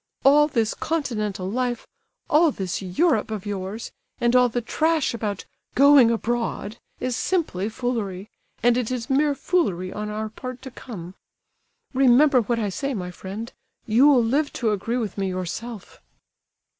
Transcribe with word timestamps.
All 0.25 0.47
this 0.47 0.73
continental 0.73 1.47
life, 1.47 1.85
all 2.27 2.49
this 2.49 2.81
Europe 2.81 3.29
of 3.29 3.45
yours, 3.45 3.91
and 4.19 4.35
all 4.35 4.49
the 4.49 4.59
trash 4.59 5.13
about 5.13 5.45
'going 5.75 6.09
abroad' 6.09 6.77
is 6.99 7.15
simply 7.15 7.69
foolery, 7.69 8.27
and 8.63 8.77
it 8.77 8.89
is 8.89 9.11
mere 9.11 9.35
foolery 9.35 9.93
on 9.93 10.09
our 10.09 10.27
part 10.29 10.63
to 10.63 10.71
come. 10.71 11.13
Remember 11.93 12.41
what 12.41 12.57
I 12.57 12.69
say, 12.69 12.95
my 12.95 13.11
friend; 13.11 13.53
you'll 13.85 14.23
live 14.23 14.51
to 14.53 14.71
agree 14.71 14.97
with 14.97 15.19
me 15.19 15.27
yourself." 15.27 16.01